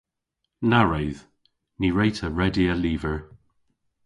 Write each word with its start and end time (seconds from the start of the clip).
Na 0.69 0.79
wredh. 0.85 1.21
Ny 1.79 1.87
wre'ta 1.95 2.27
redya 2.39 2.73
lyver. 2.83 3.17